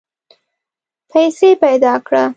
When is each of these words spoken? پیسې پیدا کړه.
پیسې 1.09 1.49
پیدا 1.63 1.93
کړه. 2.07 2.25